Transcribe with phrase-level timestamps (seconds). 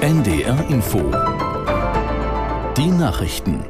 [0.00, 0.98] NDR Info.
[2.76, 3.64] Die Nachrichten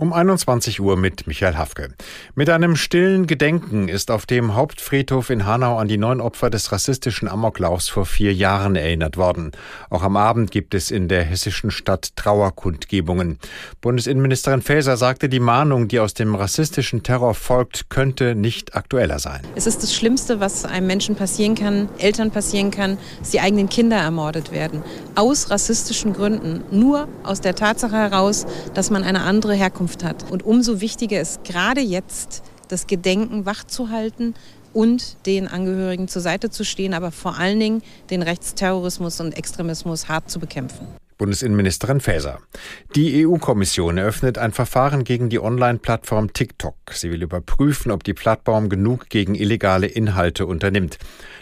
[0.00, 1.90] um 21 Uhr mit Michael Hafke.
[2.34, 6.72] Mit einem stillen Gedenken ist auf dem Hauptfriedhof in Hanau an die neun Opfer des
[6.72, 9.52] rassistischen Amoklaufs vor vier Jahren erinnert worden.
[9.90, 13.38] Auch am Abend gibt es in der hessischen Stadt Trauerkundgebungen.
[13.82, 19.42] Bundesinnenministerin Faeser sagte, die Mahnung, die aus dem rassistischen Terror folgt, könnte nicht aktueller sein.
[19.54, 23.68] Es ist das Schlimmste, was einem Menschen passieren kann, Eltern passieren kann, dass die eigenen
[23.68, 24.82] Kinder ermordet werden.
[25.14, 26.64] Aus rassistischen Gründen.
[26.70, 30.30] Nur aus der Tatsache heraus, dass man eine andere Herkunft Zukunft hat.
[30.30, 34.34] Und umso wichtiger ist gerade jetzt, das Gedenken wachzuhalten
[34.72, 40.08] und den Angehörigen zur Seite zu stehen, aber vor allen Dingen den Rechtsterrorismus und Extremismus
[40.08, 40.86] hart zu bekämpfen.
[41.20, 42.38] Bundesinnenministerin Faeser.
[42.96, 46.76] Die EU-Kommission eröffnet ein Verfahren gegen die Online-Plattform TikTok.
[46.92, 50.96] Sie will überprüfen, ob die Plattform genug gegen illegale Inhalte unternimmt.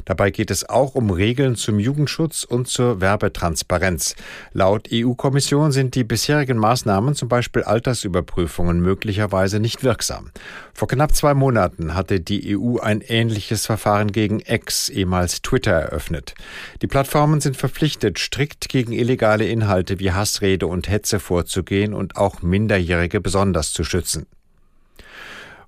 [0.05, 4.17] Dabei geht es auch um Regeln zum Jugendschutz und zur Werbetransparenz.
[4.53, 10.33] Laut EU-Kommission sind die bisherigen Maßnahmen, zum Beispiel Altersüberprüfungen, möglicherweise nicht wirksam.
[10.75, 16.35] Vor knapp zwei Monaten hatte die EU ein ähnliches Verfahren gegen X, ehemals Twitter, eröffnet.
[16.83, 22.17] Die Plattformen sind verpflichtet, strikt gegen illegale Inhalte Inhalte wie Hassrede und Hetze vorzugehen und
[22.17, 24.25] auch Minderjährige besonders zu schützen.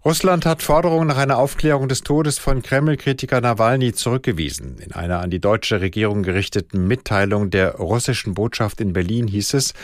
[0.03, 4.79] Russland hat Forderungen nach einer Aufklärung des Todes von Kreml-Kritiker Nawalny zurückgewiesen.
[4.79, 9.75] In einer an die deutsche Regierung gerichteten Mitteilung der russischen Botschaft in Berlin hieß es,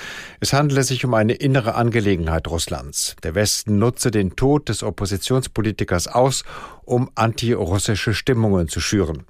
[0.40, 3.14] es handele sich um eine innere Angelegenheit Russlands.
[3.24, 6.44] Der Westen nutze den Tod des Oppositionspolitikers aus,
[6.86, 9.24] um antirussische Stimmungen zu schüren.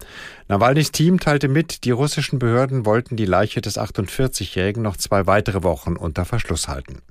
[0.47, 5.64] Nawalnys Team teilte mit, die russischen Behörden wollten die Leiche des 48-Jährigen noch zwei weitere
[5.64, 7.03] Wochen unter Verschluss halten.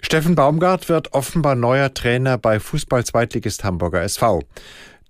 [0.00, 4.42] Steffen Baumgart wird offenbar neuer Trainer bei Fußball-Zweitligist Hamburger SV.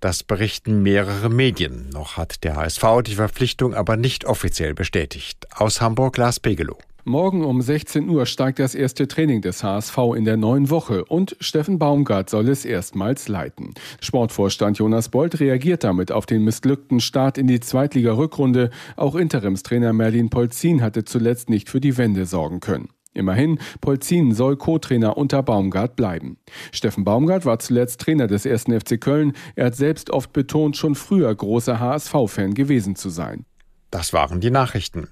[0.01, 1.91] Das berichten mehrere Medien.
[1.93, 5.47] Noch hat der HSV die Verpflichtung aber nicht offiziell bestätigt.
[5.55, 6.79] Aus Hamburg Lars Pegelow.
[7.05, 11.35] Morgen um 16 Uhr steigt das erste Training des HSV in der neuen Woche und
[11.41, 13.75] Steffen Baumgart soll es erstmals leiten.
[14.01, 18.71] Sportvorstand Jonas Bold reagiert damit auf den missglückten Start in die Zweitliga-Rückrunde.
[18.97, 22.89] Auch Interimstrainer Merlin Polzin hatte zuletzt nicht für die Wende sorgen können.
[23.13, 26.39] Immerhin, Polzin soll Co-Trainer unter Baumgart bleiben.
[26.73, 28.65] Steffen Baumgart war zuletzt Trainer des 1.
[28.65, 29.33] FC Köln.
[29.57, 33.47] Er hat selbst oft betont, schon früher großer HSV-Fan gewesen zu sein.
[33.91, 35.09] Das waren die Nachrichten.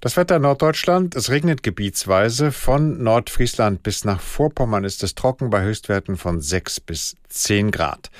[0.00, 2.52] Das Wetter in Norddeutschland, es regnet gebietsweise.
[2.52, 8.10] Von Nordfriesland bis nach Vorpommern ist es trocken bei Höchstwerten von 6 bis 10 Grad.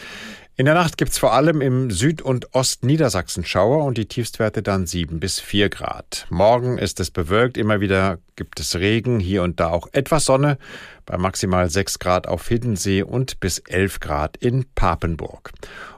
[0.59, 4.87] In der Nacht gibt's vor allem im Süd- und Ostniedersachsen Schauer und die Tiefstwerte dann
[4.87, 6.27] 7 bis 4 Grad.
[6.31, 10.57] Morgen ist es bewölkt, immer wieder gibt es Regen, hier und da auch etwas Sonne,
[11.05, 15.53] bei maximal 6 Grad auf Hiddensee und bis 11 Grad in Papenburg.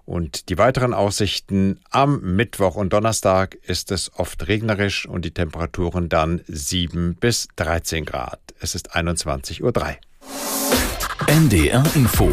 [0.04, 6.08] Und die weiteren Aussichten am Mittwoch und Donnerstag ist es oft regnerisch und die Temperaturen
[6.08, 8.40] dann 7 bis 13 Grad.
[8.58, 9.96] Es ist 21.03 Uhr.
[11.28, 12.28] NDR Info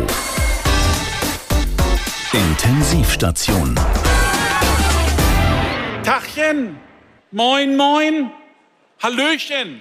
[2.36, 3.76] Intensivstation.
[6.04, 6.76] Tachchen,
[7.32, 8.30] moin, moin,
[9.02, 9.80] Hallöchen.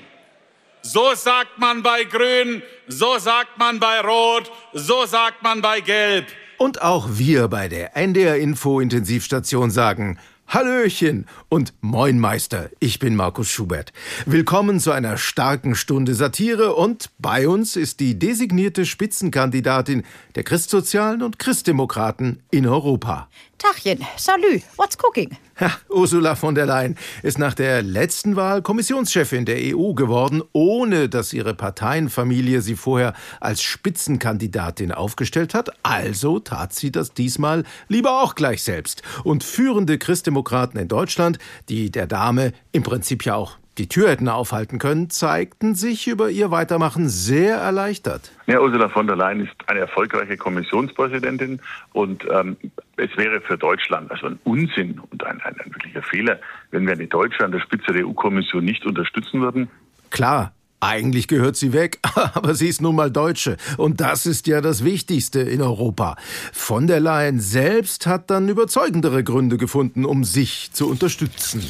[0.81, 6.27] So sagt man bei Grün, so sagt man bei Rot, so sagt man bei Gelb.
[6.57, 10.21] Und auch wir bei der NDR Info Intensivstation sagen
[10.55, 13.93] Hallöchen und Moin Meister, ich bin Markus Schubert.
[14.25, 20.05] Willkommen zu einer starken Stunde Satire und bei uns ist die designierte Spitzenkandidatin
[20.37, 23.29] der Christsozialen und Christdemokraten in Europa.
[23.59, 25.37] Tachchen, salut, what's cooking?
[25.61, 31.09] Ja, Ursula von der Leyen ist nach der letzten Wahl Kommissionschefin der EU geworden, ohne
[31.09, 35.71] dass ihre Parteienfamilie sie vorher als Spitzenkandidatin aufgestellt hat.
[35.85, 39.03] Also tat sie das diesmal lieber auch gleich selbst.
[39.23, 41.39] Und führende Christdemokraten in Deutschland,
[41.69, 46.31] die der Dame im Prinzip ja auch die Tür hätten aufhalten können, zeigten sich über
[46.31, 48.33] ihr Weitermachen sehr erleichtert.
[48.47, 51.61] Ja, Ursula von der Leyen ist eine erfolgreiche Kommissionspräsidentin
[51.93, 52.57] und ähm,
[52.97, 56.39] es wäre für Deutschland also ein Unsinn und ein, ein, ein wirklicher Fehler,
[56.71, 59.69] wenn wir eine Deutsche an der Spitze der EU-Kommission nicht unterstützen würden.
[60.11, 61.99] Klar, eigentlich gehört sie weg,
[62.35, 63.57] aber sie ist nun mal Deutsche.
[63.79, 66.17] Und das ist ja das Wichtigste in Europa.
[66.53, 71.63] Von der Leyen selbst hat dann überzeugendere Gründe gefunden, um sich zu unterstützen.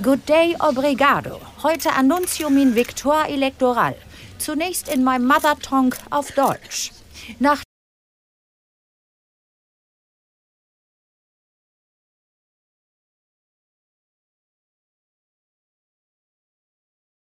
[0.00, 1.38] Good day, obrigado.
[1.62, 3.94] Heute Annuncium in Victor Electoral.
[4.38, 6.92] Zunächst in meinem Mother Tongue auf Deutsch.
[7.38, 7.62] Nach